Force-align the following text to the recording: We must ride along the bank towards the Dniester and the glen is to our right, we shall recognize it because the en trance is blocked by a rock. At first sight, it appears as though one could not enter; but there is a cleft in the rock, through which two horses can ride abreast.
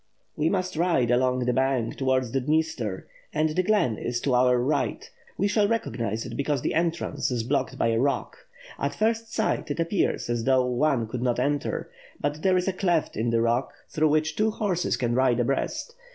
We 0.35 0.49
must 0.49 0.75
ride 0.75 1.11
along 1.11 1.45
the 1.45 1.53
bank 1.53 1.95
towards 1.95 2.31
the 2.31 2.41
Dniester 2.41 3.07
and 3.31 3.49
the 3.49 3.61
glen 3.61 3.99
is 3.99 4.19
to 4.21 4.33
our 4.33 4.57
right, 4.57 5.07
we 5.37 5.47
shall 5.47 5.67
recognize 5.67 6.25
it 6.25 6.35
because 6.35 6.63
the 6.63 6.73
en 6.73 6.89
trance 6.89 7.29
is 7.29 7.43
blocked 7.43 7.77
by 7.77 7.89
a 7.89 7.99
rock. 7.99 8.35
At 8.79 8.95
first 8.95 9.31
sight, 9.31 9.69
it 9.69 9.79
appears 9.79 10.27
as 10.27 10.45
though 10.45 10.65
one 10.65 11.05
could 11.07 11.21
not 11.21 11.37
enter; 11.37 11.91
but 12.19 12.41
there 12.41 12.57
is 12.57 12.67
a 12.67 12.73
cleft 12.73 13.15
in 13.15 13.29
the 13.29 13.41
rock, 13.41 13.73
through 13.89 14.09
which 14.09 14.35
two 14.35 14.49
horses 14.49 14.97
can 14.97 15.13
ride 15.13 15.39
abreast. 15.39 15.93